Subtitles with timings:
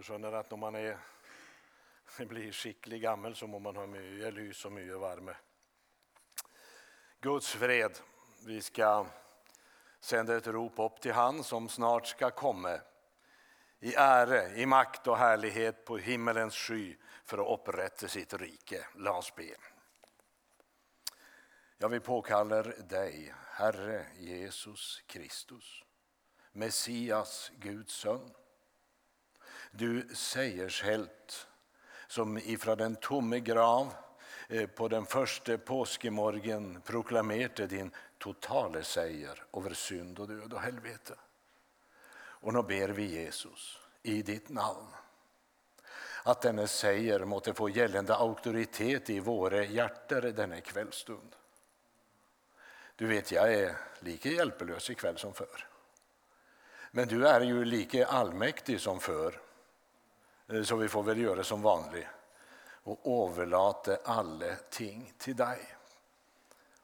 [0.00, 0.96] förstår skjønner at når man är,
[2.28, 5.34] blir skicklig gammal så må man ha mycket lys och mycket värme.
[7.20, 7.98] Guds fred.
[8.46, 9.06] Vi ska
[10.00, 12.80] sända ett rop upp till han som snart ska komma
[13.80, 18.86] i ära, i makt och härlighet på himmelens sky för att upprätta sitt rike.
[18.94, 19.54] Låt oss be.
[21.78, 25.84] Jag vill påkalla dig, Herre Jesus Kristus,
[26.52, 28.30] Messias, Guds son.
[29.70, 31.46] Du seiershelt
[32.06, 33.94] som ifrån den tomme grav
[34.48, 41.14] eh, på den första påskemorgen proklamerade din totale seger över synd och död och helvete.
[42.12, 44.86] Och nu ber vi Jesus i ditt namn
[46.22, 51.36] att denna seger måtte få gällande auktoritet i våra hjärtan denna kvällstund.
[52.96, 55.66] Du vet, jag är lika hjälplös ikväll som förr.
[56.90, 59.40] Men du är ju lika allmäktig som förr.
[60.50, 62.06] Eh, så vi får väl göra som vanligt
[62.82, 65.76] och överlåta alla ting till dig.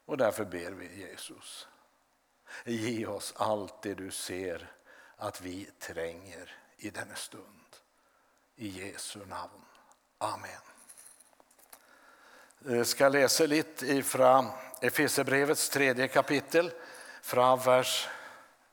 [0.05, 1.69] Och därför ber vi Jesus,
[2.65, 4.73] ge oss allt det du ser
[5.17, 7.45] att vi tränger i denna stund.
[8.57, 9.65] I Jesu namn.
[10.19, 10.51] Amen.
[12.59, 14.47] Jag ska läsa lite ifrån
[14.81, 16.73] Efesierbrevets tredje kapitel,
[17.23, 18.09] från vers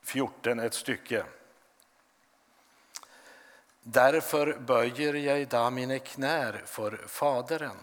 [0.01, 1.25] 14 ett stycke.
[3.83, 7.77] Därför böjer jag idag mina knär för Fadern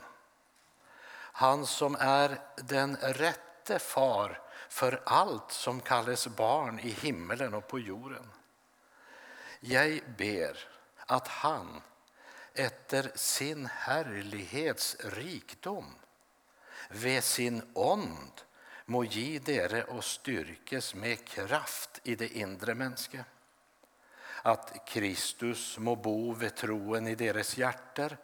[1.41, 7.79] han som är den rätte far för allt som kallas barn i himmelen och på
[7.79, 8.31] jorden.
[9.61, 10.69] Jag ber
[11.07, 11.83] att han
[12.55, 15.95] efter sin härlighets rikdom
[16.89, 18.41] ved sin ånd
[18.85, 23.25] må ge dere och styrkes med kraft i det inre mänskliga
[24.43, 28.17] att Kristus må bo vid troen i deras hjärter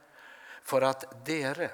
[0.62, 1.70] för att dere,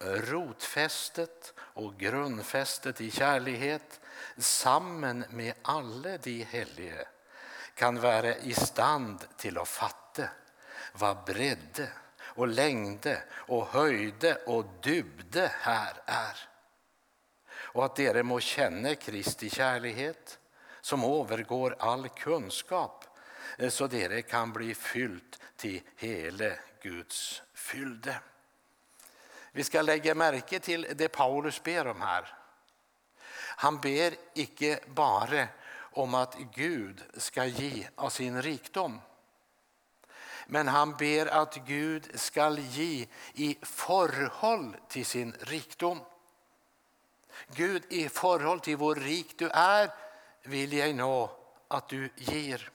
[0.00, 4.00] rotfästet och grundfästet i kärlighet
[4.36, 7.08] samman med alla de helige
[7.74, 10.28] kan vara i stand till att fatta
[10.92, 11.88] vad bredde
[12.18, 16.48] och längde och höjde och dybde här är.
[17.56, 20.38] Och att dere må känna Kristi kärlighet
[20.80, 23.04] som övergår all kunskap
[23.56, 26.52] Eh, så dere kan bli fylt till hela
[26.82, 28.20] Guds fylde.
[29.52, 32.34] Vi ska lägga märke till det Paulus ber om här.
[33.58, 39.00] Han ber icke bara om att Gud ska ge av sin rikdom.
[40.46, 46.00] Men han ber att Gud ska ge i förhåll till sin rikdom.
[47.54, 49.90] Gud, i förhåll till hur rik du är
[50.42, 51.30] vill jag nå
[51.68, 52.70] att du ger.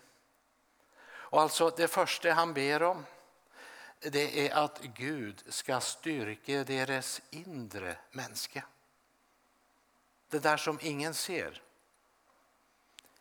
[1.32, 3.06] Och alltså det första han ber om
[4.00, 8.64] det är att Gud ska styrka deras inre människa.
[10.30, 11.62] Det där som ingen ser.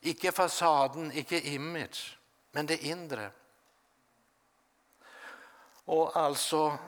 [0.00, 2.18] Icke fasaden, icke image,
[2.52, 3.30] men det inre.
[5.84, 6.78] Och alltså,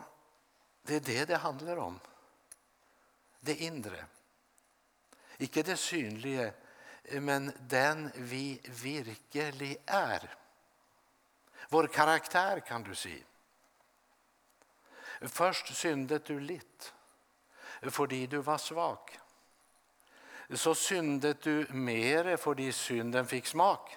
[0.82, 2.00] det är det det handlar om.
[3.40, 4.04] Det inre.
[5.38, 6.52] Icke det synliga,
[7.02, 10.41] men den vi verkligen är.
[11.72, 13.22] Vår karaktär kan du se.
[15.20, 16.92] Först syndet du litt
[17.90, 19.18] fordi du var svag.
[20.50, 23.96] Så syndet du mer fordi synden fick smak.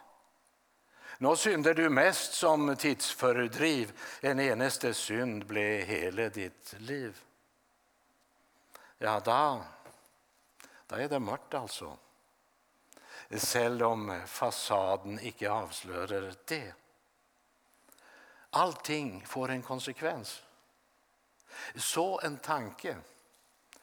[1.17, 7.19] Nå synder du mest som tidsfördriv, en eneste synd blev hela ditt liv.
[8.97, 9.65] Ja, da,
[10.87, 11.97] da er det mørkt, alltså.
[13.35, 16.73] Selv om fasaden ikke avslöjar det.
[18.55, 20.43] Allting får en konsekvens.
[21.75, 22.97] Så en tanke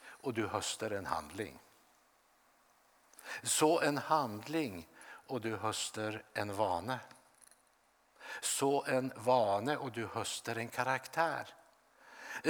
[0.05, 1.59] och du höstar en handling.
[3.43, 4.89] Så en handling
[5.27, 6.99] och du höstar en vane.
[8.41, 11.49] Så en vane och du höstar en karaktär.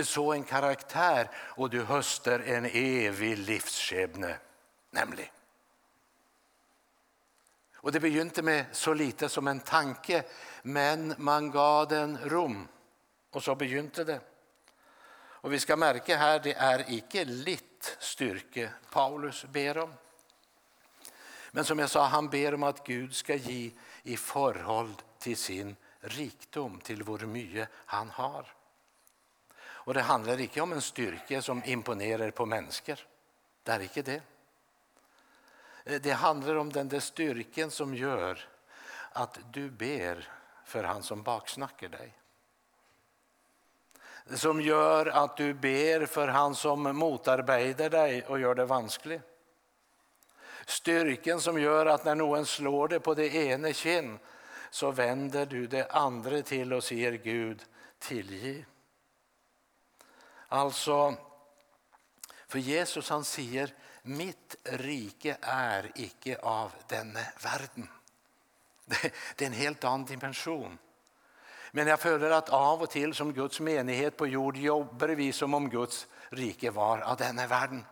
[0.05, 4.37] Så en karaktär och du höstar en evig livsskebne,
[4.91, 5.42] nämligen.
[7.82, 10.25] Och det begynte med så lite som en tanke,
[10.62, 12.69] men man gav den rum.
[13.31, 14.20] Och så begynte det.
[15.14, 19.94] Och vi ska märka här, det är icke litt styrke Paulus ber om.
[21.50, 23.70] Men som jag sa, han ber om att Gud ska ge
[24.02, 28.55] i förhåll till sin rikdom, till vår mye han har.
[29.62, 32.99] Och det handlar icke om en styrka som imponerar på människor.
[33.62, 34.23] Det är inte det.
[35.84, 38.49] Eh, det handlar om den där styrkan som gör
[39.12, 40.29] att du ber
[40.64, 42.19] för han som baksnackar dig.
[44.34, 49.23] som gör att du ber för han som motarbetar dig och gör det vanskligt.
[50.67, 54.19] Styrkan som gör att när någon slår dig på det ena kinn
[54.70, 57.64] så vänder du det andra till och säger Gud
[57.99, 58.64] tillgiv.
[60.49, 61.14] Alltså,
[62.49, 67.88] för Jesus han säger mitt rike är icke av denna världen.
[69.37, 70.78] Det är en helt annan dimension.
[71.70, 75.54] Men jag följer att av och till som Guds menighet på jord jobbar vi som
[75.54, 77.84] om Guds rike var av denna världen.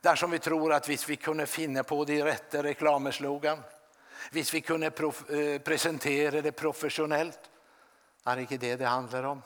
[0.00, 3.62] Där som vi tror att visst vi kunde finna på de rätta reklameslogan,
[4.32, 7.50] visst vi kunde eh, presentera det professionellt,
[8.24, 9.42] är det inte det det handlar om.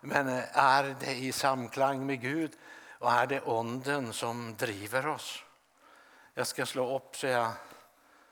[0.00, 2.52] Men eh, är det i samklang med Gud
[3.04, 5.44] och är det onden som driver oss?
[6.34, 7.52] Jag ska slå upp så jag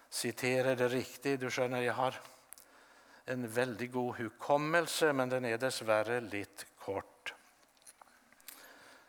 [0.09, 1.41] citerar det riktigt.
[1.41, 2.15] Du känner, jag har
[3.25, 7.35] en väldigt god hukommelse men den är dessvärre lite kort.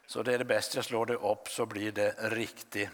[0.05, 2.89] Så det är det bäst jag slår det upp så blir det riktigt.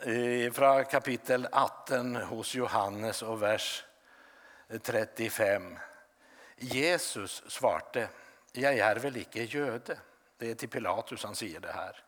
[0.00, 3.84] Eh, från kapitel 18 hos Johannes och vers
[4.82, 5.78] 35.
[6.56, 8.08] Jesus svarte,
[8.52, 9.98] jag är väl icke jöde
[10.38, 12.02] det är till Pilatus han säger det här.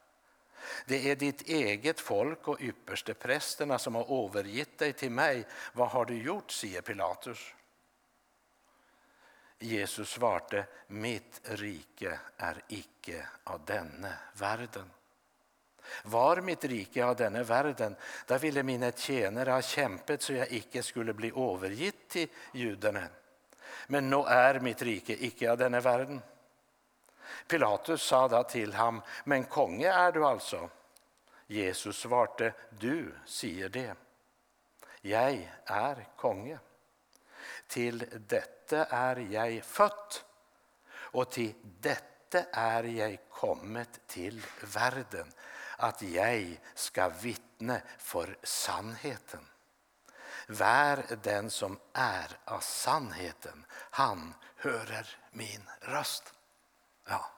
[0.87, 5.47] Det är ditt eget folk och ypperste prästerna som har övergett dig till mig.
[5.73, 7.55] Vad har du gjort, säger Pilatus.
[9.59, 14.91] Jesus svarte, mitt rike är icke av denne världen.
[16.05, 17.97] Var mitt rike av denne världen,
[18.27, 23.09] där ville mina tjänare ha kämpat så jag icke skulle bli övergitt till judarna.
[23.87, 26.23] Men nå är mitt rike icke av denne världen.
[27.47, 30.71] Pilatus sa då till ham, men konge är du alltså?
[31.47, 33.95] Jesus svarte, du säger det.
[35.01, 36.59] Jag är konge.
[37.67, 40.25] Till detta är jag fött
[40.91, 44.43] och till detta är jag kommit till
[44.75, 45.33] världen
[45.77, 49.47] att jag ska vittna för sannheten.
[50.47, 56.35] Vär den som är av sannheten, han hörer min röst.
[57.09, 57.31] Ja.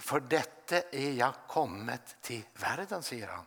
[0.00, 3.46] För detta är jag kommet till världen, säger han.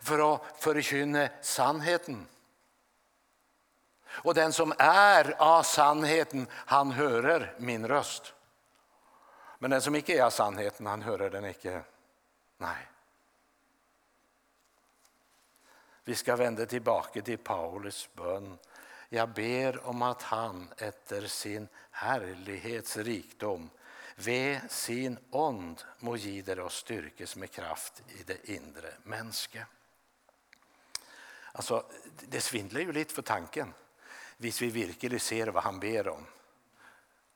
[0.00, 2.26] För att förkynna sannheten.
[4.06, 8.34] Och den som är av sannheten, han hörer min röst.
[9.58, 11.82] Men den som icke är av sannheten, han hörer den icke.
[12.56, 12.88] Nej.
[16.04, 18.58] Vi ska vända tillbaka till Paulus bön.
[19.14, 23.70] Jag ber om att han efter sin härlighets rikdom
[24.14, 29.66] ve sin ond må gider och styrkes med kraft i det inre mänske.
[31.52, 31.86] Alltså,
[32.20, 33.74] det svindlar ju lite för tanken,
[34.36, 36.26] vis vi verkligen ser vad han ber om.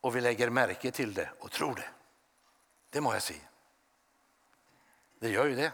[0.00, 1.90] Och vi lägger märke till det och tror det.
[2.90, 3.48] Det må jag säga.
[5.18, 5.72] Det gör ju det.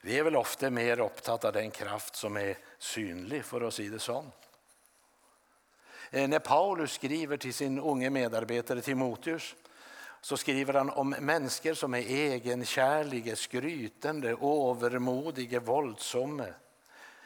[0.00, 3.90] Vi är väl ofta mer upptagna av den kraft som är synlig, för att säga
[3.90, 4.45] det sånt
[6.10, 9.54] Eh, när Paulus skriver till sin unge medarbetare Timoteus
[10.20, 16.46] så skriver han om människor som är egenkärliga, skrytande, övermodiga, våldsamma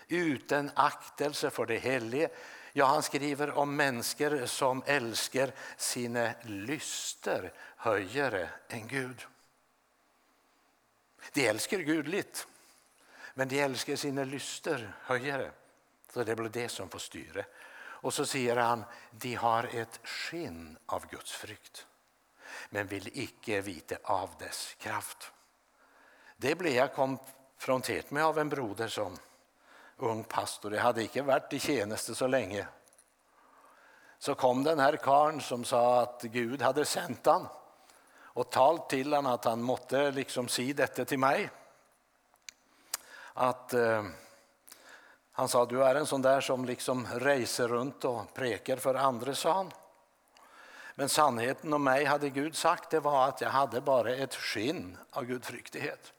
[0.08, 2.28] utan aktelse för det helige.
[2.72, 9.26] Ja, han skriver om människor som älskar sina lyster högre än Gud.
[11.32, 12.46] De älskar gudligt,
[13.34, 15.50] men de älskar sina lyster högre.
[16.12, 17.44] Så det blir det som får styra.
[18.02, 21.86] Och så säger han, de har ett skinn av Guds frykt
[22.70, 25.32] men vill icke vita av dess kraft.
[26.36, 29.16] Det blev jag konfronterad med av en broder som
[29.96, 30.74] ung pastor.
[30.74, 32.66] Jag hade icke varit i tjänste så länge.
[34.18, 37.46] Så kom den här karn som sa att Gud hade sänt han
[38.32, 41.50] och talt till honom att han måtte liksom si detta till mig.
[43.34, 44.04] Att eh,
[45.32, 49.34] han sa, du är en sån där som liksom reser runt och prekar för andra,
[49.34, 49.72] sa han.
[50.94, 54.98] Men sannheten om mig hade Gud sagt det var att jag hade bara ett skinn
[55.10, 56.12] av gudfryktighet.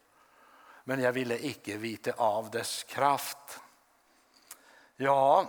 [0.83, 3.59] Men jag ville icke vita av dess kraft.
[4.95, 5.45] Ja,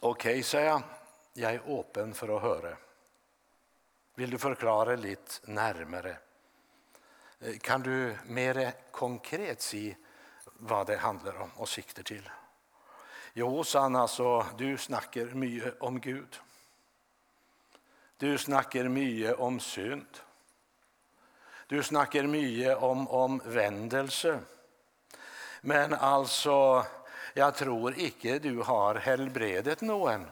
[0.00, 0.82] okej, okay, säger jag.
[1.32, 2.76] Jag är öppen för att höra.
[4.14, 6.16] Vill du förklara lite närmare?
[7.40, 9.94] Eh, kan du mer konkret säga
[10.44, 12.30] vad det handlar om och sikter till?
[13.40, 16.40] Jo, Sanna, så alltså, du snackar mycket om Gud.
[18.16, 20.06] Du snackar mycket om synd.
[21.66, 24.40] Du snackar mycket om, omvändelse.
[25.60, 26.86] Men alltså,
[27.34, 30.26] jag tror icke du har helbredet någon.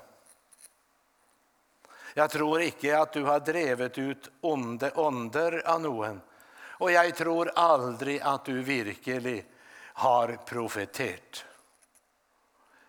[2.15, 6.21] Jag tror icke att du har drivit ut onde onder av någon.
[6.59, 9.43] Och jag tror aldrig att du verkligen
[9.79, 11.45] har profeterat.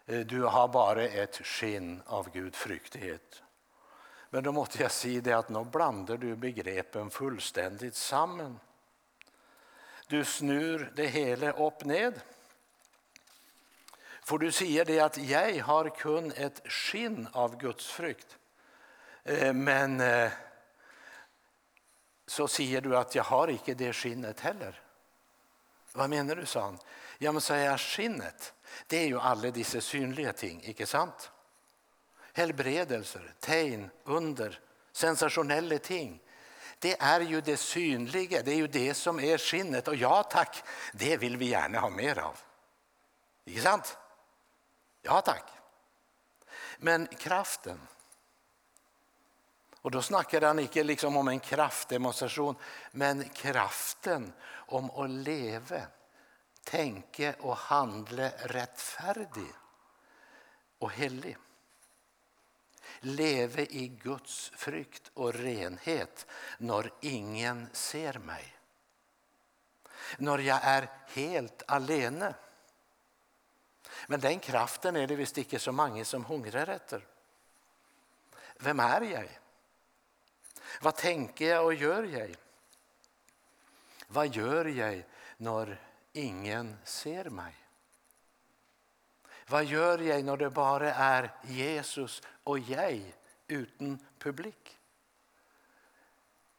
[0.08, 3.44] Eh, du har bara ett skinn av gudfryktighet.
[4.30, 8.60] Men då måste jag säga det att nu blandar du begreppen fullständigt samman.
[10.08, 12.22] Du snur det hela upp ned.
[14.22, 18.38] För du säger det att jag har kun ett skinn av Guds frukt.
[19.24, 20.32] Eh, men eh,
[22.26, 24.82] så säger du att jag har inte det skinnet heller.
[25.94, 26.80] Vad menar du, sa han.
[27.18, 28.54] Ja, men säger jag skinnet,
[28.88, 31.32] det är ju alla dessa synliga ting, icke sant?
[32.34, 34.60] Helbredelser, tegn, under,
[34.92, 36.22] sensationella ting.
[36.80, 39.88] Det är ju det synliga, det är ju det som är skinnet.
[39.88, 42.40] Och ja tack, det vill vi gärna ha mer av.
[43.46, 43.98] Icke sant?
[45.02, 45.44] Ja tack.
[46.78, 47.88] Men kraften,
[49.82, 52.56] och då snackar han inte liksom om en kraftdemonstration,
[52.92, 55.82] men kraften om att leva,
[56.70, 59.54] tänke och handle rättfärdig
[60.78, 61.38] och helig.
[63.00, 68.56] Leve i Guds frykt och renhet när ingen ser mig.
[70.18, 72.36] När jag är helt alene.
[74.08, 77.08] Men den kraften är det visst inte så många som hungrar efter.
[78.56, 79.40] Vem är jag?
[80.82, 82.36] Vad tänker jag och gör jag?
[84.08, 85.06] Vad gör jag
[85.38, 85.87] när
[86.18, 87.56] ingen ser mig?
[89.48, 93.14] Vad gör jag när det bara är Jesus och jag
[93.48, 94.80] utan publik?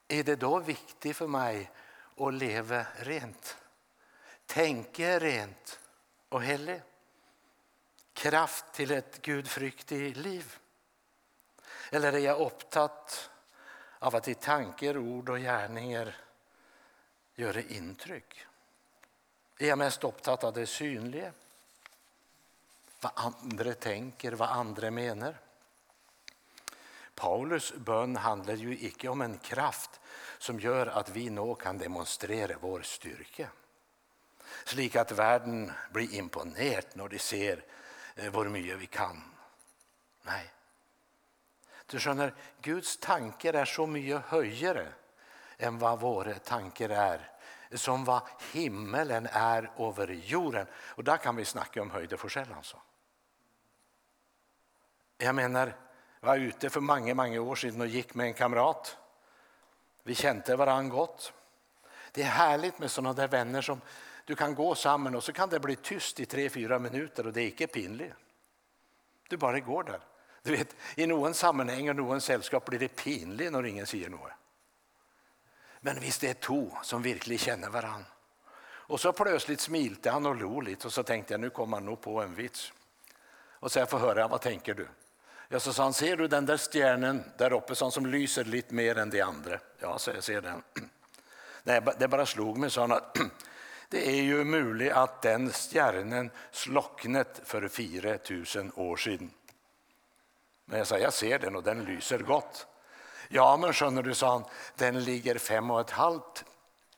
[0.08, 1.70] Är det då viktigt för mig
[2.16, 3.56] att leva rent?
[4.46, 5.80] Tänka rent
[6.28, 6.82] och heligt?
[8.12, 10.58] Kraft till ett gudfryktigt liv?
[11.90, 13.30] Eller är jag upptatt
[13.98, 16.16] av att i tankar, ord och gärningar
[17.34, 18.47] göra intryck?
[19.58, 21.32] Är jag mest upptatt av det synliga?
[23.00, 25.34] Vad andra tänker, vad andra menar?
[27.14, 30.00] Paulus bön handlar ju icke om en kraft
[30.38, 33.48] som gör att vi nå kan demonstrera vår styrka.
[34.64, 37.64] Slik att världen blir imponerad när de ser
[38.16, 39.22] eh, hur mycket vi kan.
[40.22, 40.50] Nej.
[41.86, 44.92] Du skönner, Guds tankar är så mycket högre
[45.58, 47.37] än vad våra tankar är.
[47.72, 48.22] Som vad
[48.52, 50.66] himmelen är över jorden.
[50.74, 52.56] Och där kan vi snacka om höjdeskillnad.
[52.56, 52.76] alltså.
[55.18, 55.76] Jag menar,
[56.20, 58.96] jag var ute för många, många år sedan och gick med en kamrat.
[60.02, 61.32] Vi kände varandra gott.
[62.12, 63.80] Det är härligt med sådana där vänner som
[64.24, 67.32] du kan gå samman och så kan det bli tyst i tre, fyra minuter och
[67.32, 68.14] det är inte pinligt.
[69.28, 70.00] Du bara går där.
[70.42, 74.30] Du vet, I någon sammanhang och någon sällskap blir det pinligt när ingen säger något.
[75.80, 78.04] Men visst det är två som verkligen känner varann.
[78.88, 81.86] Och så plötsligt smilte han och lo lite och så tänkte jag nu kommer han
[81.86, 82.72] nog på en vits.
[83.60, 84.88] Och så jag får höra, vad tänker du?
[85.48, 88.98] Ja, så sa han, ser du den där stjärnan där uppe som lyser lite mer
[88.98, 89.58] än de andra?
[89.78, 90.62] Ja, så jag ser den.
[91.62, 93.18] Nej, det bara slog mig, sa han, att
[93.88, 99.30] det är ju möjligt att den stjärnan slocknat för 4000 år sedan.
[100.64, 102.66] Men jag sa, jag ser den och den lyser gott.
[103.28, 104.44] Ja, men skönner du, sa han,
[104.76, 106.44] den ligger fem och ett halvt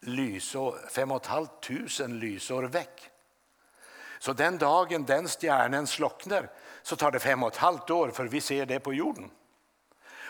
[0.01, 3.11] lysår, fem och ett halvt tusen lysår väck.
[4.19, 6.51] Så den dagen den stjärnan slocknar
[6.83, 9.31] så tar det fem och ett halvt år för vi ser det på jorden.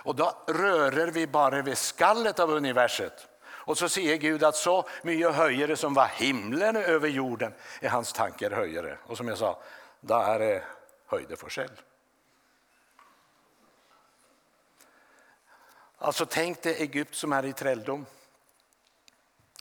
[0.02, 3.28] Och då rörer vi bara vid skallet av universet.
[3.42, 8.12] Och så säger Gud att så mycket höjare som var himlen över jorden är hans
[8.12, 8.98] tankar höjare.
[9.06, 9.62] Och som jag sa,
[10.00, 10.62] då är det
[11.48, 11.82] själv.
[16.02, 18.06] Alltså tänk dig Egypt som är i träldom.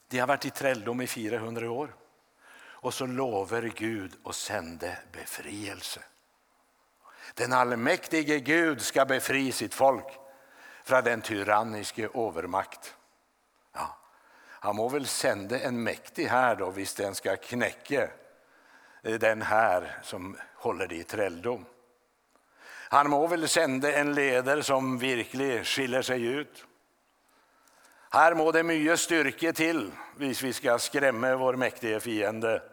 [0.08, 1.96] De har varit i träldom i 400 år.
[2.60, 6.03] Och så lovar Gud och sände befrielse.
[7.34, 10.05] Den allmäktige Gud ska befri sitt folk
[10.84, 12.96] från den tyranniske övermakt.
[13.74, 13.98] Ja,
[14.41, 18.10] han må väl sända en mäktig här då, visst den ska knäcka
[19.03, 21.65] eh, den här som håller det i träldom.
[22.91, 26.65] Han må väl sända en ledare som verkligen skiljer sig ut.
[28.10, 32.63] Här må det mycket styrke till, hvis vi ska skrämma vår mäktige fiende.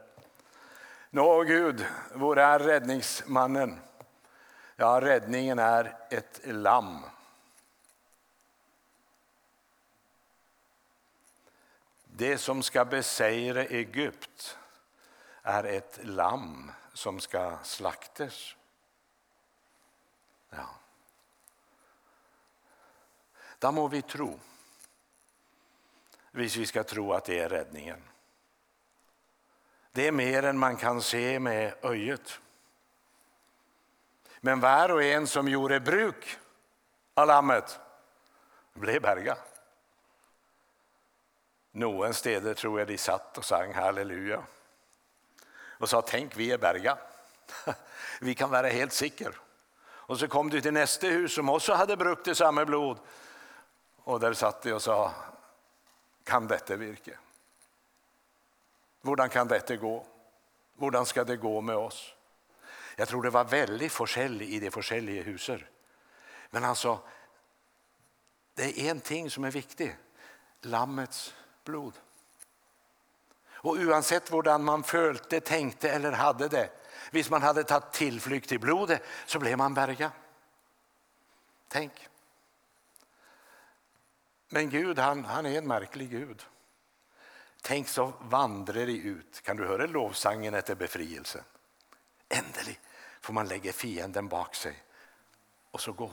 [1.10, 3.80] Nå Gud, var är räddningsmannen?
[4.76, 7.02] Ja, räddningen är ett lamm.
[12.04, 14.58] Det som ska besegra Egypt
[15.42, 18.56] är ett lamm som ska slaktas.
[20.50, 20.68] Ja.
[23.58, 24.40] då må vi tro.
[26.30, 28.02] Hvis vi ska tro att det är räddningen.
[29.92, 32.40] Det är mer än man kan se med ögat.
[34.40, 36.38] Men var och en som gjorde bruk
[37.14, 37.80] av lammet
[38.72, 39.38] blev berga.
[41.72, 44.42] Någon steder tror jag de satt och sang halleluja
[45.78, 46.98] och sa tänk vi är berga.
[48.20, 49.32] Vi kan vara helt säkra.
[50.06, 52.98] Och så kom du till nästa hus som också hade brukt samma blod
[53.96, 55.12] och där satt de och sa
[56.24, 57.18] kan detta virka?
[59.02, 60.06] Hur kan detta gå?
[60.78, 62.14] Hur ska det gå med oss?
[62.96, 65.64] Jag tror det var väldigt forskjell i de olika husen.
[66.50, 66.98] Men alltså,
[68.54, 69.96] det är en ting som är viktig.
[70.60, 71.34] Lammets
[71.64, 71.92] blod.
[73.48, 76.70] Och oavsett hur man följde, tänkte eller hade det,
[77.10, 80.12] Visst, man hade tagit tillflykt till blodet så blev man berga.
[81.68, 82.08] Tänk.
[84.48, 86.42] Men Gud han, han är en märklig Gud.
[87.62, 89.42] Tänk så vandrar de ut.
[89.42, 91.42] Kan du höra lovsangen efter befrielsen?
[92.28, 92.80] Ändelig
[93.20, 94.82] får man lägga fienden bak sig
[95.70, 96.10] och så gå.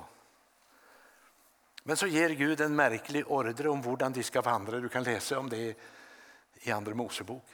[1.84, 4.80] Men så ger Gud en märklig order om hur de ska vandra.
[4.80, 5.78] Du kan läsa om det
[6.54, 7.46] i Andra Mosebok.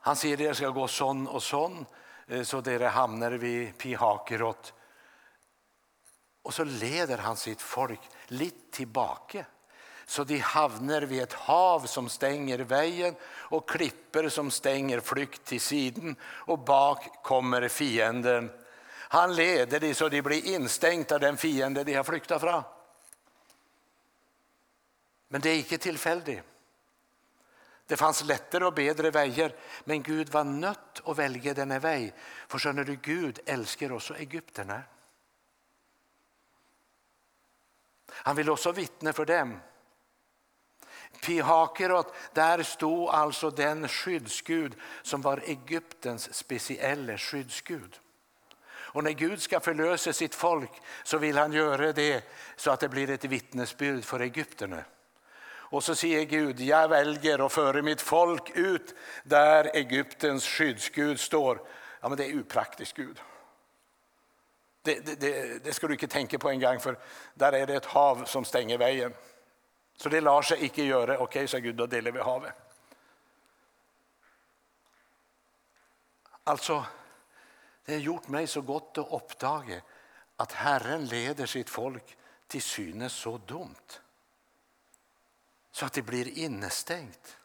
[0.00, 1.86] Han säger att det ska gå sån och sån
[2.26, 4.72] eh, så dere hamnar vid Pihakerot.
[6.42, 9.44] Och så leder han sitt folk lite tillbaka
[10.10, 15.60] så de havner vid ett hav som stänger vägen och klipper som stänger flykt till
[15.60, 18.50] sidan och bak kommer fienden.
[18.90, 22.62] Han leder dem så de blir instängda av den fiende de har flyktat från.
[25.28, 26.42] Men det är inte tillfälligt.
[27.90, 29.52] Det fanns lättare och bättre vägar,
[29.84, 32.14] men Gud var nött att välja denna väg.
[32.48, 34.82] För skönner du, Gud älskar också egyptierna.
[38.10, 39.60] Han vill också vittna för dem.
[41.22, 48.00] Pihakerot, där stod alltså den skyddsgud som var Egyptens speciella skyddsgud.
[48.70, 50.72] Och när Gud ska förlösa sitt folk
[51.04, 52.24] så vill han göra det
[52.56, 54.84] så att det blir ett vittnesbyrd för egyptierna.
[55.70, 61.60] Och så säger Gud, jag väljer att föra mitt folk ut där Egyptens skyddsgud står.
[62.00, 63.20] Ja, men det är upraktiskt Gud.
[64.82, 66.98] Det, det, det, det ska du inte tänka på en gång för
[67.34, 69.14] där är det ett hav som stänger vägen.
[69.96, 71.18] Så det lar sig inte göra.
[71.18, 72.54] Okej, sa Gud, då delar vi havet.
[76.44, 76.84] Alltså,
[77.84, 79.80] det har gjort mig så gott att uppdaga
[80.36, 84.00] att Herren leder sitt folk till synes så dumt
[85.80, 87.36] så att det blir innestängt.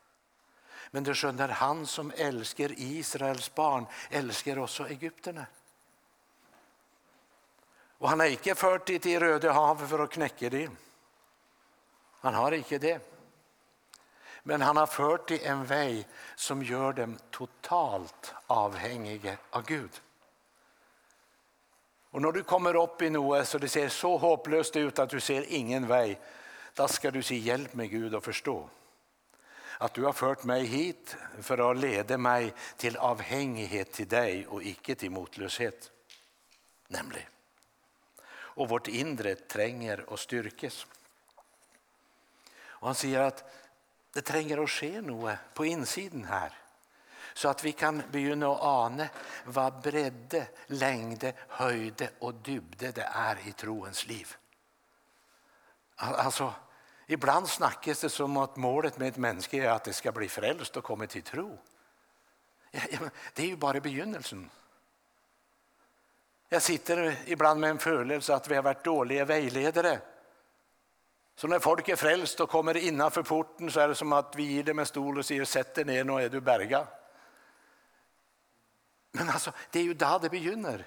[0.92, 5.46] Men du skönjer, han som älskar Israels barn älskar också egyptierna.
[7.98, 10.78] Och han har inte fört dit till Röda havet för att knäcka dem.
[12.20, 13.00] Han har inte det.
[14.44, 20.02] Men han har fört dem en väg som gör dem totalt avhängiga av Gud.
[22.12, 25.20] Och när du kommer upp i Noa så det ser så hopplöst ut att du
[25.20, 26.20] ser ingen väg,
[26.76, 28.70] då ska du säga hjälp mig Gud att förstå
[29.78, 34.64] att du har fört mig hit för att leda mig till avhängighet till dig och
[34.64, 35.92] icke till motlöshet.
[36.88, 37.28] Nämligen.
[38.28, 40.88] Och vårt inre tränger och styrkes.
[42.58, 43.52] Och han säger att
[44.14, 46.54] det tränger att ske något på insidan här
[47.34, 49.08] så att vi kan begynna att ana
[49.46, 54.36] vad bredde, längde, höjde och dybde det är i troens liv.
[55.96, 56.54] Alltså,
[57.08, 60.78] ibland snackas det som att målet med ett människa är att det ska bli frälst
[60.78, 61.60] och komma till tro.
[63.34, 64.50] Det är ju bara begynnelsen.
[66.50, 70.00] Jag sitter ibland med en födelse att vi har varit dåliga vägledare.
[71.36, 74.44] Så när folk är frälst och kommer innanför porten så är det som att vi
[74.44, 76.88] ger dem en stol och säger sätt dig ner nu är du berga.
[79.12, 80.86] Men alltså, det är ju där det begynner.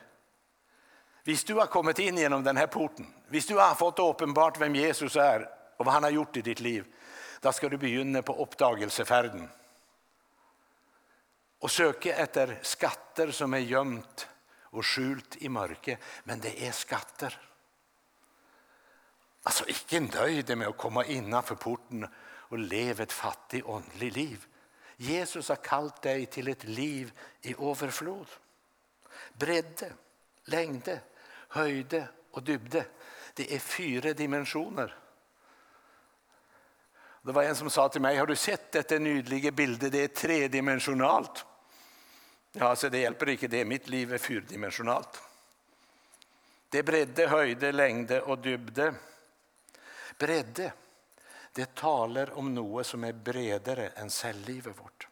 [1.29, 4.75] Visst du har kommit in genom den här porten, visst du har fått uppenbart vem
[4.75, 6.85] Jesus är och vad han har gjort i ditt liv,
[7.41, 9.49] då ska du begynna på uppdagelsefärden.
[11.59, 14.29] Och söka efter skatter som är gömt
[14.61, 17.41] och skjult i mörker, men det är skatter.
[19.43, 24.47] Alltså icke nöjd med att komma innanför porten och leva ett fattigt åndligt liv.
[24.97, 28.27] Jesus har kallat dig till ett liv i överflod.
[29.33, 29.93] Bredde,
[30.45, 31.01] längde,
[31.49, 32.87] höjde och dybde.
[33.35, 34.99] Det är fyra dimensioner.
[37.23, 39.91] Det var en som sa till mig, har du sett detta nydliga bilder?
[39.91, 41.45] Det är tredimensionalt.
[42.53, 45.23] Ja, så det hjälper inte det, mitt liv är fyrdimensionalt.
[46.69, 48.95] Det bredde, höjde, längde och dybde.
[50.19, 50.73] Bredde,
[51.53, 55.09] det talar om något som är bredare än celllivet vårt.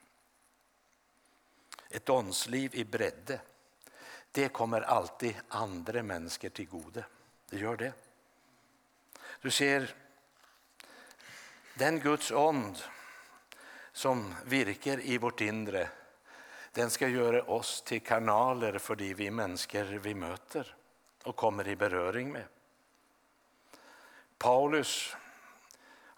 [1.90, 3.40] Ett åndsliv i bredde,
[4.36, 7.04] det kommer alltid andra människor till gode.
[7.50, 7.92] Det gör det.
[9.40, 9.94] Du ser,
[11.74, 12.78] den Guds ond
[13.92, 15.88] som virkar i vårt inre,
[16.72, 20.76] den ska göra oss till kanaler för de vi människor vi möter
[21.24, 22.44] och kommer i beröring med.
[24.38, 25.16] Paulus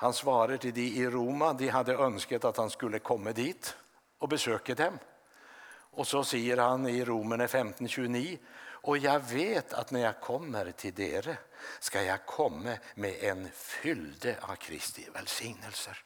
[0.00, 3.76] han svarar till de i Roma, de hade önskat att han skulle komma dit
[4.18, 4.98] och besöka dem.
[5.90, 8.38] Och så säger han i Romerne 15.29
[8.80, 11.36] och jag vet att när jag kommer till dere
[11.80, 16.04] ska jag komma med en fylde av Kristi välsignelser.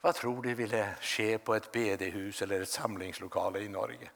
[0.00, 4.10] Vad tror du ville ske på ett bedehus eller ett samlingslokal i Norge?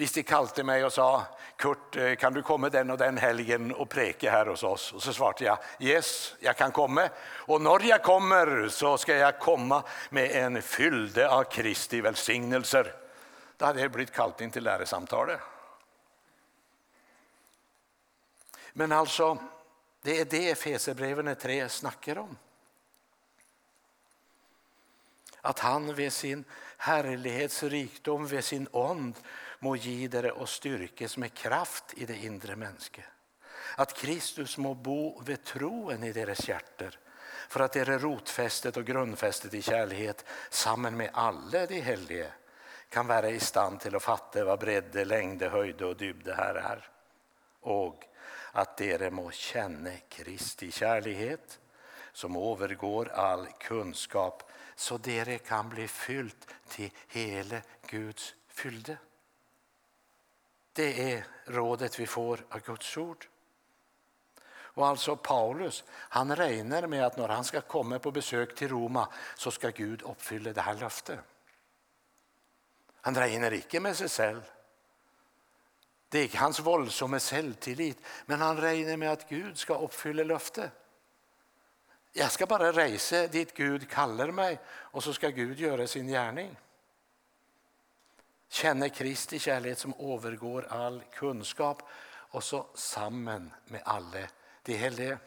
[0.00, 0.22] Visst de
[0.54, 4.30] till mig och sa Kurt eh, kan du komma den och den helgen och preka
[4.30, 4.92] här hos oss?
[4.92, 7.08] Och så svarade jag yes, jag kan komma.
[7.22, 12.94] Och när jag kommer så ska jag komma med en fylde av Kristi välsignelser.
[13.56, 15.40] Då hade jag blivit kallt in till läresamtalet.
[18.72, 19.38] Men alltså,
[20.02, 22.36] det är det Efesierbreven 3 snackar om.
[25.40, 26.44] Att han vid sin
[26.76, 29.14] härlighetsrikdom, vid sin ond
[29.58, 33.04] må ge och styrkes med kraft i det inre mänske.
[33.76, 36.98] Att Kristus må bo vid troen i deras hjärter
[37.48, 42.32] för att dere rotfästet och grundfästet i kärlighet samman med alla de helige
[42.88, 46.88] kan vara i stand till att fatta vad bredde, längde, höjde och dybde här är.
[47.60, 48.04] Och
[48.52, 51.58] att dere må känna Kristi kärlighet
[52.12, 54.49] som övergår all kunskap
[54.80, 58.96] så dere kan bli fylt till hela Guds fyllde.
[60.72, 63.26] Det är rådet vi får av Guds ord.
[64.50, 69.08] Och alltså Paulus, han räknar med att när han ska komma på besök till Roma
[69.36, 71.18] så ska Gud uppfylla det här löftet.
[73.00, 74.42] Han räknar inte med sig själv.
[76.08, 80.79] Det är hans våldsamma självtillit, men han räknar med att Gud ska uppfylla löftet.
[82.12, 86.56] Jag ska bara resa dit Gud kallar mig och så ska Gud göra sin gärning.
[88.48, 94.18] Känner Kristi kärlek som övergår all kunskap och så samman med alla
[94.62, 95.18] de heliga.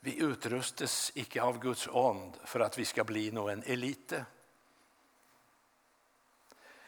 [0.00, 4.24] Vi utrustas icke av Guds ond för att vi ska bli någon elite.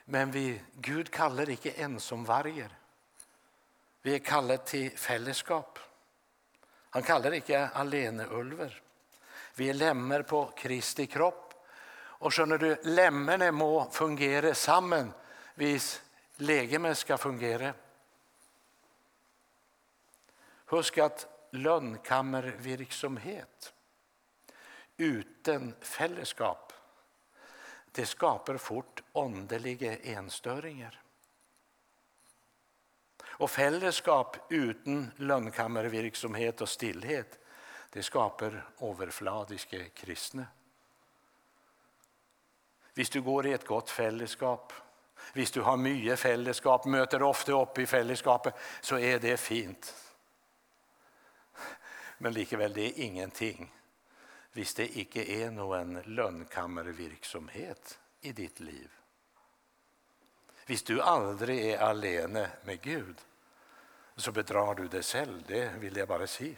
[0.04, 2.78] Men vi, Gud kallar icke ensamvargar.
[4.02, 5.78] Vi är kallade till fällskap.
[6.94, 8.82] Han kallar icke aleneulver.
[9.54, 11.54] Vi är lämmer på Kristi kropp
[11.94, 15.12] och skjønner du, lemmene må fungera samman
[15.54, 16.02] hvis
[16.36, 17.74] legemet ska fungera.
[20.66, 23.74] Husk att lönnkammervirksomhet
[24.96, 26.72] utan fällskap
[27.92, 31.01] det skapar fort åndeliga enstöringar.
[33.42, 37.38] Och fällskap utan lönnkammervirksomhet och stillhet
[37.90, 40.46] det skapar överfladiska kristna.
[42.96, 44.72] Om du går i ett gott fällskap,
[45.34, 49.94] om du har mycket fällskap, möter ofta upp i fällskapet så är det fint.
[52.18, 53.72] Men likväl, det är ingenting
[54.54, 58.90] om det inte är någon lönnkammervirksomhet i ditt liv.
[60.68, 63.16] Om du aldrig är alene med Gud
[64.16, 66.56] så bedrar du dig själv, det vill jag bara säga.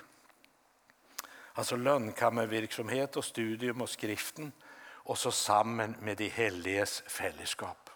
[1.52, 4.52] Alltså lönnkammervirksomhet och studium och skriften
[4.84, 7.90] och så samman med de heliges fällskap.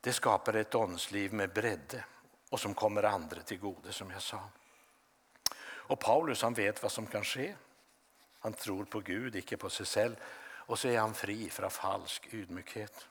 [0.00, 2.04] Det skapar ett åndsliv med bredde
[2.50, 4.48] och som kommer andra till gode som jag sa.
[5.66, 7.54] Och Paulus han vet vad som kan ske.
[8.38, 10.16] Han tror på Gud, icke på sig själv
[10.66, 13.08] och så är han fri från falsk ydmykhet.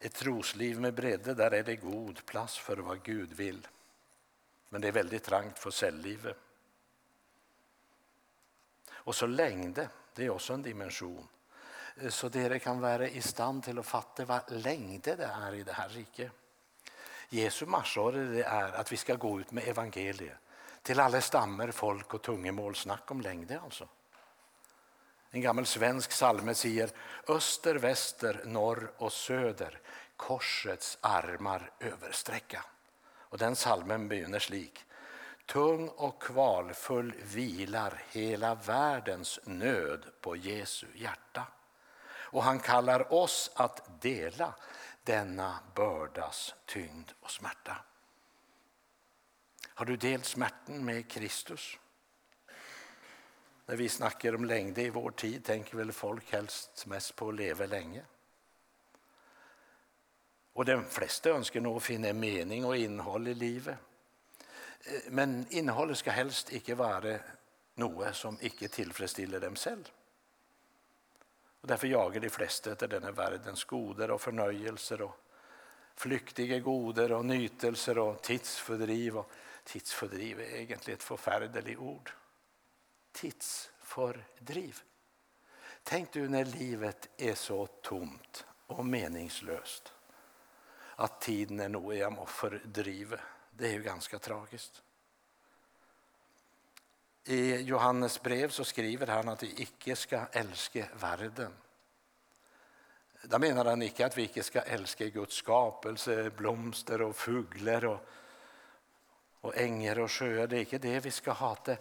[0.00, 3.66] Ett trosliv med bredde, där är det god plats för vad Gud vill.
[4.68, 6.36] Men det är väldigt trangt för celllivet.
[8.90, 11.28] Och så längde, det är också en dimension.
[12.08, 15.72] Så dere kan vara i stand till att fatta vad längde det är i det
[15.72, 16.32] här riket.
[17.28, 20.36] Jesu marsår är att vi ska gå ut med evangeliet
[20.82, 22.74] till alla stammar, folk och tungemål.
[22.74, 23.88] Snack om längde alltså.
[25.30, 26.90] En gammal svensk psalme säger
[27.28, 29.80] öster, väster, norr och söder
[30.18, 32.64] korsets armar översträcka.
[33.10, 34.84] Och den salmen begynner slik.
[35.46, 41.46] Tung och kvalfull vilar hela världens nöd på Jesu hjärta.
[42.10, 44.54] Och han kallar oss att dela
[45.02, 47.76] denna bördas tyngd och smärta.
[49.74, 51.78] Har du delt smärtan med Kristus?
[53.68, 57.34] När vi snackar om längd i vår tid tänker väl folk helst mest på att
[57.34, 58.02] leva länge.
[60.52, 63.76] Och de flesta önskar nog finna mening och innehåll i livet.
[64.80, 67.18] Eh, men innehållet ska helst inte vara
[67.74, 69.88] något som icke tillfredsställer dem själva.
[71.60, 75.20] Och därför jagar de flesta efter denna världens goder och förnöjelser och
[75.94, 79.16] flyktiga goder och nytelser och tidsfördriv.
[79.16, 79.30] Och
[79.64, 82.12] tidsfördriv är egentligen ett förfärligt ord.
[83.20, 84.80] Tidsfördriv.
[85.82, 89.92] Tänk du när livet är så tomt och meningslöst
[90.96, 93.20] att tiden är nog jag må fördriva.
[93.50, 94.82] Det är ju ganska tragiskt.
[97.24, 101.52] I Johannes brev så skriver han att vi icke ska älska världen.
[103.22, 108.08] Där menar han icke att vi icke ska älska Guds skapelse, blomster och fåglar och,
[109.40, 110.46] och ängar och sjöar.
[110.46, 111.76] Det är icke det vi ska hata.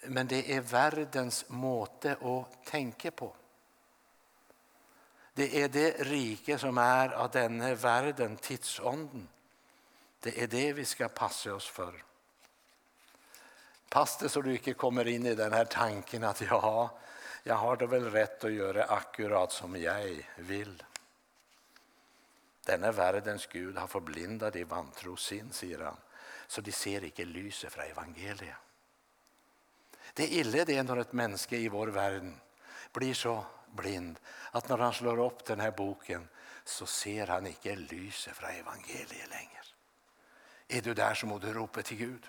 [0.00, 3.34] Men det är världens måte att tänka på.
[5.34, 9.28] Det är det rike som är av denna världen, tidsånden.
[10.20, 12.04] Det är det vi ska passa oss för.
[13.88, 16.98] Pass dig så du inte kommer in i den här tanken att ja,
[17.42, 20.82] jag har det väl rätt att göra akkurat som jag vill.
[22.64, 25.96] Denna världens Gud har förblindat de vantro sin, säger han,
[26.46, 28.56] så de ser icke lyset från evangeliet.
[30.16, 32.32] Det är illa det när ett människa i vår värld
[32.92, 34.18] blir så blind
[34.50, 36.28] att när han slår upp den här boken
[36.64, 39.60] så ser han icke lyset från evangeliet längre.
[40.68, 42.26] Är du där så må du ropa till Gud.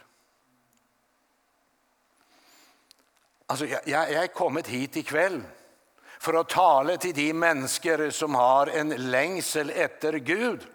[3.46, 5.42] Alltså, jag, jag är kommit hit ikväll
[6.20, 10.68] för att tala till de människor som har en längsel efter Gud.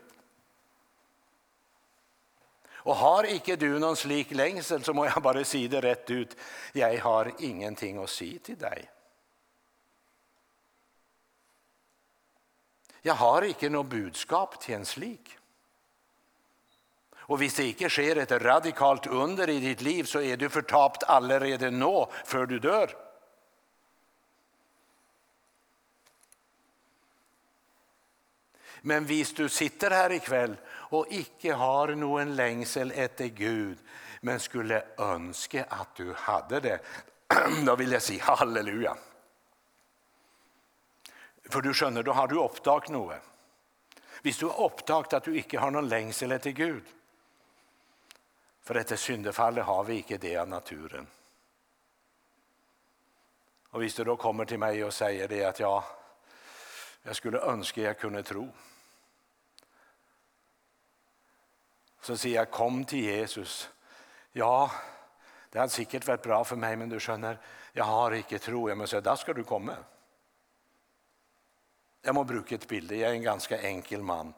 [2.84, 6.36] Och har icke du någon slik längsel så må jag bara säga det rätt ut.
[6.72, 8.90] Jag har ingenting att säga till dig.
[13.02, 15.38] Jag har icke något budskap till en slik.
[17.14, 21.02] Och om det inte sker ett radikalt under i ditt liv så är du förtapt
[21.02, 23.11] allerede nå för du dör.
[28.82, 33.78] Men hvis du sitter här ikväll och icke har någon längsel efter Gud
[34.20, 36.78] men skulle önska att du hade det,
[37.66, 38.96] då vill jag säga halleluja.
[41.48, 43.16] För du skönner, då har du upptäckt något.
[44.22, 46.84] Visst du har upptäckt att du icke har någon längsel efter Gud
[48.62, 51.06] för efter syndefallet har vi icke det av naturen.
[53.70, 55.84] Och visst du då kommer till mig och säger det att ja,
[57.02, 58.52] jag skulle önska jag kunde tro.
[62.00, 63.70] Så säger jag kom till Jesus.
[64.32, 64.70] Ja,
[65.50, 67.38] det hade säkert varit bra för mig men du skönner,
[67.72, 68.68] jag har inte tro.
[68.68, 69.76] Jag måste säga, där ska du komma.
[72.02, 74.34] Jag må bruka ett bild, jag är en ganska enkel man.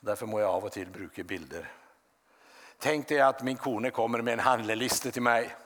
[0.00, 1.72] Därför må jag av och till bruka bilder.
[2.78, 5.56] Tänk dig att min kone kommer med en handlelista till mig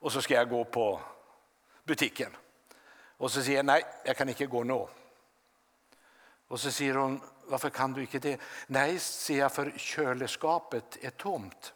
[0.00, 1.00] och så ska jag gå på
[1.84, 2.36] butiken.
[3.16, 4.86] Och så säger jag nej, jag kan inte gå nu.
[6.48, 8.40] Och så säger hon, varför kan du inte det?
[8.66, 11.74] Nej, säger jag, för köleskapet är tomt.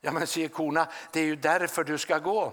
[0.00, 2.52] Ja, men säger korna, det är ju därför du ska gå.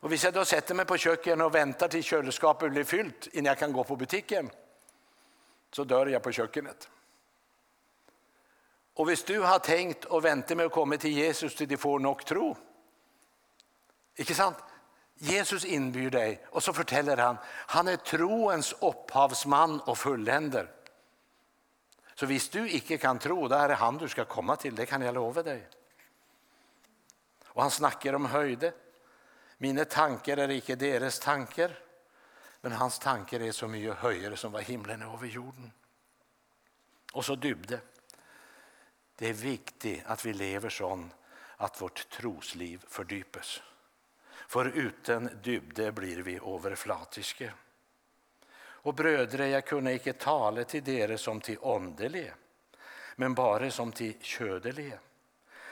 [0.00, 3.46] Och om jag då sätter mig på köket och väntar till kylskåpet blir fyllt innan
[3.46, 4.50] jag kan gå på butiken
[5.70, 6.88] så dör jag på köket.
[8.94, 11.98] Och om du har tänkt och väntar med att komma till Jesus till du får
[11.98, 12.56] nog tro.
[14.14, 14.56] Inte sant?
[15.22, 20.70] Jesus inbjuder dig och så förtäller han, han är troens upphavsman och fulländer.
[22.14, 24.86] Så visst du icke kan tro, då är det han du ska komma till, det
[24.86, 25.68] kan jag lova dig.
[27.44, 28.72] Och han snackar om höjde.
[29.58, 31.78] Mina tankar är icke deras tankar,
[32.60, 35.72] men hans tankar är så mycket högre som var himlen över jorden.
[37.12, 37.80] Och så dybde.
[39.16, 41.08] Det är viktigt att vi lever så
[41.56, 43.62] att vårt trosliv fördjupas.
[44.50, 47.52] För utan dybde blir vi överflatiske.
[48.58, 52.34] Och brödre, jag kunde icke tala till dere som till åndelige,
[53.16, 54.98] men bara som till ködelige.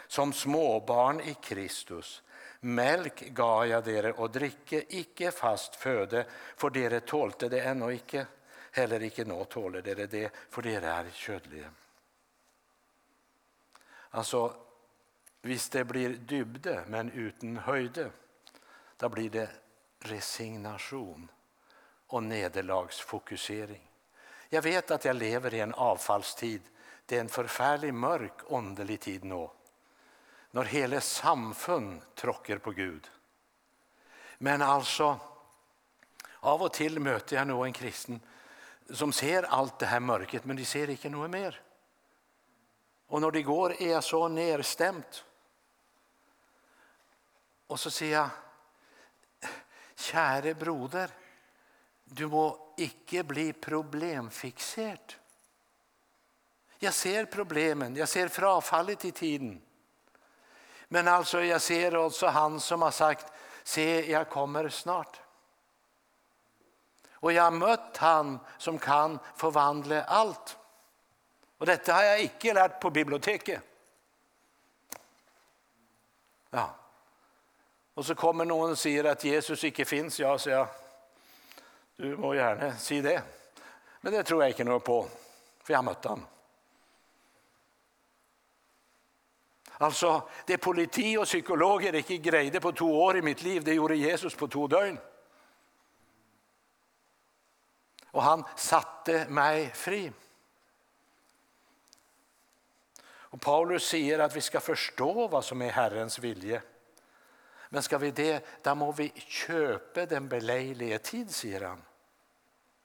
[0.06, 2.22] Som småbarn i Kristus,
[2.60, 8.26] mjölk gav jag dere och dricke, icke fast föde, för dere tålte det ännu icke,
[8.72, 11.70] heller icke nå tåler dere det, för dere är ködlige.
[14.10, 14.56] Alltså,
[15.42, 18.10] visst det blir dybde men utan höjde,
[18.98, 19.50] då blir det
[20.00, 21.30] resignation
[22.06, 23.90] och nederlagsfokusering.
[24.48, 26.62] Jag vet att jag lever i en avfallstid
[27.06, 29.52] det är en förfärlig mörk underlig tid nå.
[30.50, 33.10] När hela samfund tråcker på Gud.
[34.38, 35.20] Men alltså,
[36.34, 38.20] av och till möter jag nog en kristen
[38.90, 41.62] som ser allt det här mörkret, men de ser inte något mer.
[43.06, 45.04] Och när de går är jag så nedstämd,
[47.68, 48.30] Och så säger jag,
[49.98, 51.10] käre broder,
[52.04, 55.14] du må icke bli problemfixerad.
[56.78, 59.62] Jag ser problemen, jag ser frafallet i tiden.
[60.88, 63.32] Men alltså jag ser också han som har sagt,
[63.62, 65.20] se jag kommer snart.
[67.12, 70.58] Och jag har mött han som kan förvandla allt.
[71.58, 73.62] Och detta har jag icke lärt på biblioteket.
[76.50, 76.74] Ja.
[77.98, 80.20] Och så kommer någon och säger att Jesus icke finns.
[80.20, 80.68] Ja, säger jag.
[81.96, 83.22] Du må gärna säga det.
[84.00, 85.08] Men det tror jag inte något på,
[85.62, 86.26] för jag har mött honom.
[89.68, 93.96] Alltså, det politi och psykologer inte grejde på två år i mitt liv, det gjorde
[93.96, 94.98] Jesus på två dygn.
[98.10, 100.12] Och han satte mig fri.
[103.02, 106.62] Och Paulus säger att vi ska förstå vad som är Herrens vilja.
[107.68, 111.82] Men ska vi det, då må vi köpa den belejliga tid, säger han.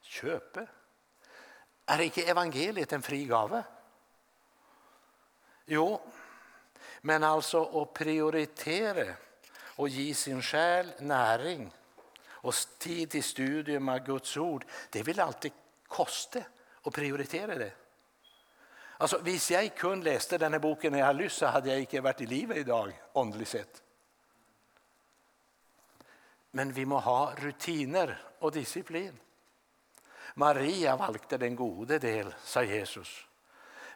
[0.01, 0.65] Köpa?
[1.85, 3.63] Är inte evangeliet en fri gave?
[5.65, 6.01] Jo,
[7.01, 9.13] men alltså att prioritera
[9.75, 11.71] och ge sin själ näring
[12.25, 15.51] och tid till studium av Guds ord, det vill alltid
[15.87, 16.39] kosta
[16.81, 17.71] att prioritera det.
[18.97, 22.01] Alltså, hvis jag kun läste den här boken när jag lyssnat så hade jag inte
[22.01, 23.82] varit i livet idag, åndligt sett.
[26.55, 29.19] Men vi må ha rutiner och disciplin.
[30.33, 33.27] Maria valde den gode del, sa Jesus.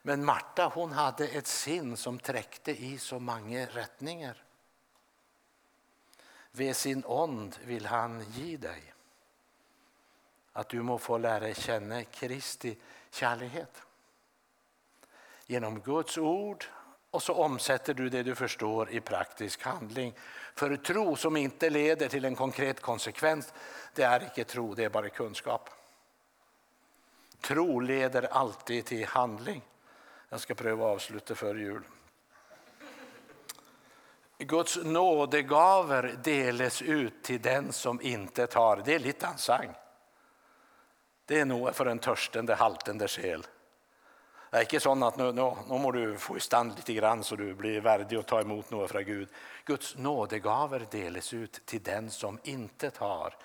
[0.02, 4.44] Men Marta hon hade ett sinn som träckte i så många rättningar.
[6.52, 8.94] Ved sin ond vill han ge dig
[10.54, 12.78] att du må få lära känna Kristi
[13.12, 13.82] kärlighet.
[15.46, 16.66] Genom Guds ord
[17.12, 20.14] och så omsätter du det du förstår i praktisk handling.
[20.58, 23.54] För tro som inte leder till en konkret konsekvens,
[23.94, 25.70] det är inte tro, det är bara kunskap.
[27.42, 29.62] Tro leder alltid till handling.
[30.30, 31.84] Jag ska pröva att avsluta före jul.
[34.38, 38.82] Guds nådegaver deles ut till den som inte tar.
[38.86, 39.70] Det är lite ansang.
[41.26, 43.48] Det är nog för en törstande, haltande själ.
[44.50, 47.24] Det är inte så att nu, nu, nu må du få i stand lite grann
[47.24, 49.30] så du blir värdig att ta emot något från Gud.
[49.66, 53.36] Guds nådegaver deles ut till den som inte tar.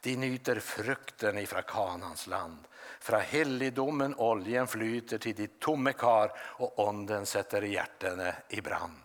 [0.00, 2.58] De nyter frukten ifrån Kanans land.
[3.00, 9.02] Från helligdomen oljen flyter till ditt tomme kar och onden sätter hjärtene i brand.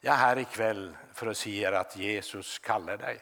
[0.00, 3.20] Jag är här ikväll för att säga att Jesus kallar dig.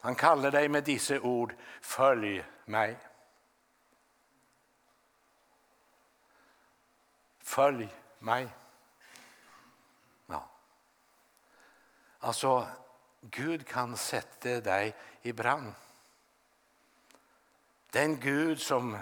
[0.00, 2.96] Han kallar dig med dessa ord, följ mig.
[7.50, 8.48] Följ mig.
[10.26, 10.48] Ja.
[12.18, 12.66] Alltså,
[13.20, 15.72] Gud kan sätta dig i brand.
[17.90, 18.98] Den Gud som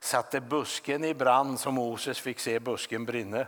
[0.00, 3.46] satte busken i brand som Moses fick se busken brinna.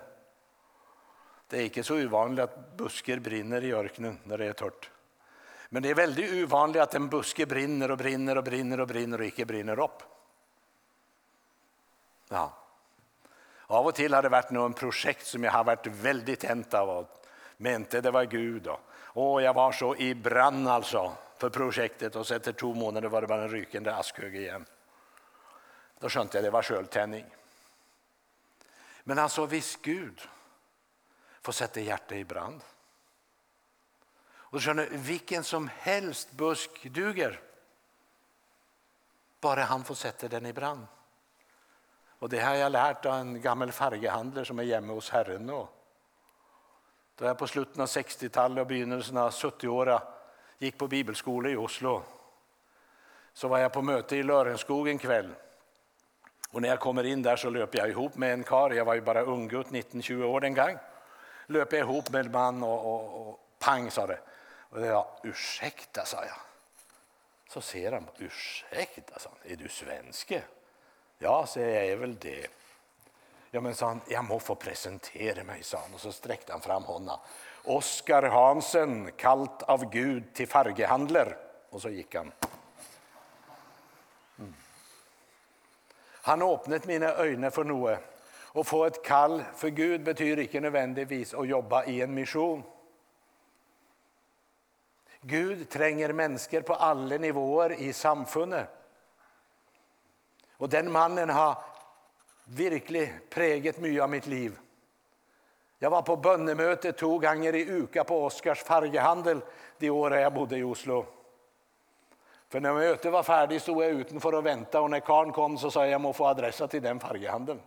[1.46, 4.90] Det är inte så ovanligt att buskar brinner i öknen när det är torrt.
[5.68, 9.18] Men det är väldigt ovanligt att en buske brinner och brinner och brinner och brinner
[9.18, 10.02] och inte brinner upp.
[12.28, 12.61] Ja.
[13.72, 16.90] Av och till har det varit någon projekt som jag har varit väldigt tänt av
[16.90, 17.26] och
[17.58, 18.66] inte det var Gud.
[18.66, 23.08] Och, och jag var så i brand alltså för projektet och så efter två månader
[23.08, 24.66] var det bara en rykande askhög igen.
[25.98, 27.24] Då skönte jag det var sköldtändning.
[29.04, 30.20] Men alltså visst Gud
[31.40, 32.60] får sätta hjärtat i brand.
[34.34, 37.40] Och du skönner, vilken som helst busk duger.
[39.40, 40.86] Bara han får sätta den i brand.
[42.22, 45.46] Och det har jag lärt av en gammal färghandlare som är hemma hos Herren.
[45.46, 45.68] Då,
[47.16, 50.02] då jag på slutet av 60-talet och begynnelsen av 70-åra
[50.58, 52.02] gick på bibelskola i Oslo
[53.32, 55.34] så var jag på möte i Lörenskog en kväll.
[56.50, 58.70] Och när jag kommer in där så löper jag ihop med en kar.
[58.70, 60.78] Jag var ju bara unggutt, 19-20 år den gång.
[61.46, 64.18] Löper jag ihop med en man och, och, och pang sa det.
[64.70, 66.40] Och jag, ursäkta sa jag.
[67.48, 70.42] Så ser han, ursäkta sa han, är du svenske?
[71.22, 72.46] Ja, säger jag är väl det.
[73.50, 75.94] Ja, men sa han, jag må få presentera mig, sa han.
[75.94, 77.18] Och så sträckte han fram honom.
[77.64, 81.36] Oskar Hansen, kallt av Gud till fargehandler.
[81.70, 82.32] Och så gick han.
[84.38, 84.54] Mm.
[86.12, 87.98] Han öppnade mina ögon för något.
[88.54, 92.62] Att få ett kall för Gud betyder inte nödvändigtvis att jobba i en mission.
[95.20, 98.81] Gud tränger människor på alla nivåer i samfundet.
[100.62, 101.58] Och den mannen har
[102.44, 104.58] verkligen präget mycket av mitt liv.
[105.78, 109.40] Jag var på bönemöte två gånger i uka på Oskars fargehandel
[109.78, 111.06] de årene jag bodde i Oslo.
[112.48, 115.70] För när mötet var färdigt stod jag utanför och väntade och när karen kom, så
[115.70, 117.62] sa att jag må få adressa till den fargehandelen.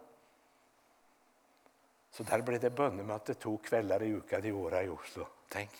[2.11, 5.27] Så där blev det bönemöte två kvällar i uka de åren i Oslo.
[5.49, 5.71] Tänk.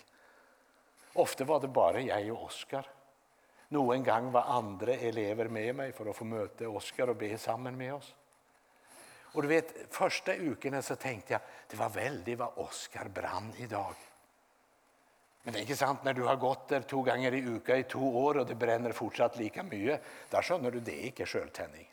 [1.13, 2.94] Ofta var det bara jag och Oskar.
[3.67, 7.77] Noen gang var andre elever med meg for å få møte Oskar og be sammen
[7.77, 8.13] med oss.
[9.35, 13.95] Och du vet, första ukene så tänkte jag det var väldigt vad Oskar brann idag.
[15.43, 17.83] Men det är inte sant, när du har gått där två gånger i uka i
[17.83, 21.91] två år och det bränner fortsatt lika mycket, då skönner du det är inte självtänning.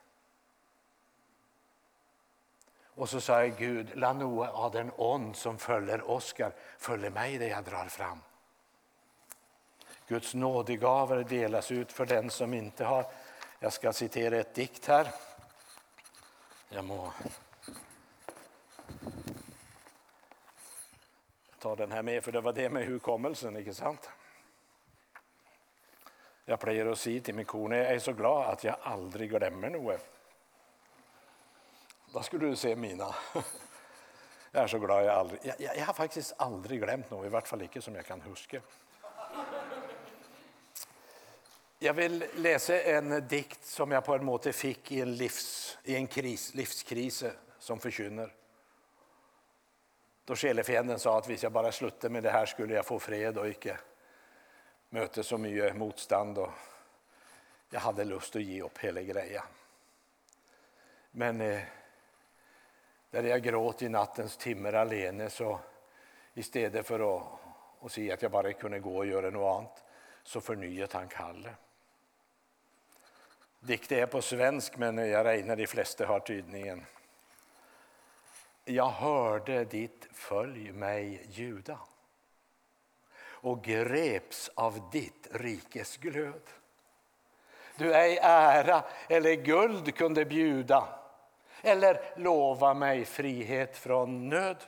[2.94, 7.38] Och så sa jag Gud, la noe av den ånd som följer Oskar följa mig
[7.38, 8.18] det jag drar fram.
[10.12, 13.06] Guds nådegaver delas ut för den som inte har.
[13.58, 15.08] Jag ska citera ett dikt här.
[16.68, 17.12] Jag må
[21.58, 24.10] ta den här med, för det var det med hukommelsen, inte sant?
[26.44, 29.70] Jag pleier å si till min kone jag är så glad att jag aldrig glömmer
[29.70, 30.00] något.
[32.12, 33.14] Då skulle du se mina.
[34.54, 35.40] Jag är så glad jag aldrig...
[35.42, 38.20] Jag, jag, jag har faktiskt aldrig glömt något, i hvert fall inte som jag kan
[38.20, 38.60] huske.
[41.84, 45.96] Jag vill läsa en dikt som jag på en måte fick i en, livs, i
[45.96, 47.24] en kris, livskris
[47.58, 48.34] som förkynner.
[50.24, 53.38] Då sjelefienden sa att om jag bara slutte med det här skulle jag få fred
[53.38, 53.78] och inte
[54.88, 56.38] möta så mycket motstånd.
[56.38, 56.50] Och
[57.70, 59.44] jag hade lust att ge upp hela grejen.
[61.10, 61.60] Men eh,
[63.10, 65.60] där jag gråt i nattens timmar alene så
[66.34, 67.22] istället för att,
[67.80, 69.84] att säga att jag bara kunde gå och göra något annat
[70.22, 71.54] så förnyade han kallet.
[73.64, 76.86] Dikten är på svensk, men jag regnar de flesta har tydningen.
[78.64, 81.78] Jag hörde ditt följ mig ljuda
[83.24, 86.42] och greps av ditt rikes glöd.
[87.76, 90.88] Du ej ära eller guld kunde bjuda
[91.62, 94.64] eller lova mig frihet från nöd.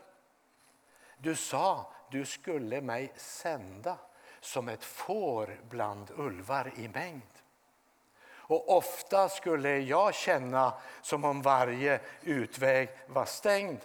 [1.18, 3.98] Du sa du skulle mig sända
[4.40, 7.33] som ett får bland ulvar i mängd.
[8.46, 13.80] Och ofta skulle jag känna som om varje utväg var stängd.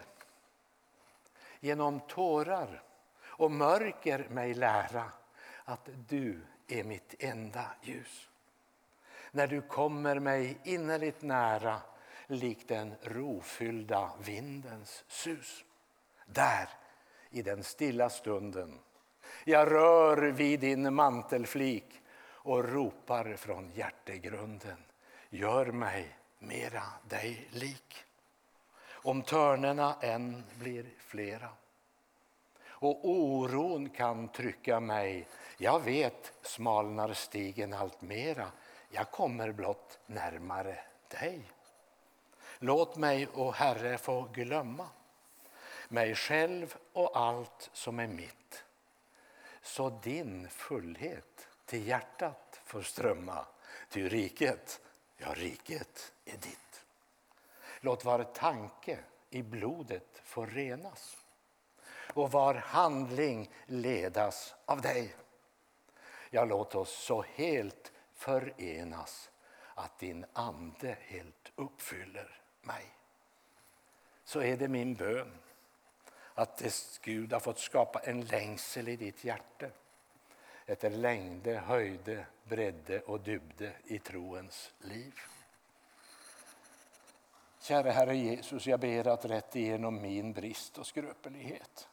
[1.60, 2.84] Genom tårar
[3.22, 5.04] och mörker mig lära
[5.66, 8.30] att du är mitt enda ljus.
[9.32, 11.82] När du kommer mig innerligt nära
[12.28, 15.66] likt den rofyllda vindens sus.
[16.26, 16.70] Där,
[17.30, 18.80] i den stilla stunden,
[19.44, 21.99] jag rör vid din mantelflik
[22.50, 24.78] och ropar från hjärtegrunden.
[25.30, 28.04] Gör mig mera dig lik.
[28.90, 31.50] Om törnerna än blir flera
[32.68, 35.28] och oron kan trycka mig.
[35.58, 38.52] Jag vet smalnar stigen allt mera.
[38.90, 41.42] Jag kommer blott närmare dig.
[42.60, 44.90] Låt mig, o Herre, få glömma
[45.90, 48.64] mig själv och allt som är mitt
[49.62, 51.39] så din fullhet
[51.70, 53.46] till hjärtat får strömma,
[53.90, 54.82] ty riket,
[55.18, 56.86] ja, riket är ditt.
[57.80, 59.00] Låt var tanke
[59.30, 61.18] i blodet få renas
[62.14, 65.16] och var handling ledas av dig.
[66.30, 69.30] Ja, låt oss så helt förenas
[69.76, 72.86] att din ande helt uppfyller mig.
[74.24, 75.38] Så är det min bön
[76.34, 76.64] att
[77.02, 79.68] Gud har fått skapa en längsel i ditt hjärta
[80.70, 85.14] efter längde, höjde, bredde och dybde i troens liv.
[87.60, 91.88] Kära Herre Jesus, jag ber att rätt igenom min brist och skröpelighet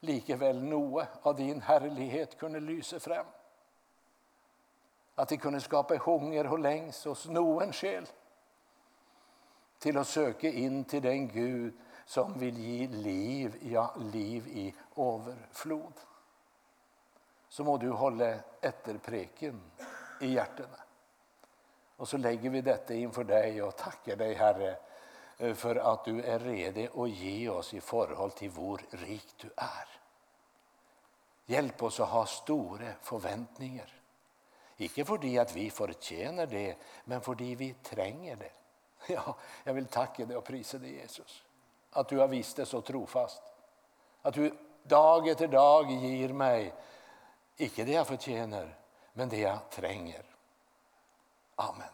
[0.00, 3.26] likeväl noe av din härlighet kunde lysa fram.
[5.14, 8.06] Att det kunde skapa hunger och längs hos noen själ
[9.78, 11.74] till att söka in till den Gud
[12.06, 15.92] som vill ge liv, ja, liv i överflod
[17.48, 19.60] så må du hålla etterpreken
[20.20, 20.78] i hjärtena.
[21.96, 24.76] Och så lägger vi detta inför dig och tackar dig Herre
[25.54, 29.88] för att du är redo att ge oss i förhåll till vår rik du är.
[31.46, 33.92] Hjälp oss att ha stora förväntningar.
[34.76, 38.50] Icke för att vi förtjänar det, men för att vi tränger det.
[39.14, 41.44] Ja, jag vill tacka dig och prisa dig Jesus.
[41.90, 43.42] Att du har visst det så trofast.
[44.22, 46.74] Att du dag efter dag ger mig,
[47.58, 48.78] icke det jag förtjänar,
[49.12, 50.24] men det jag tränger.
[51.54, 51.88] Amen.